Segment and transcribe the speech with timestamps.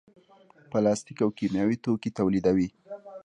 [0.71, 2.67] پلاستیک او کیمیاوي توکي تولیدوي.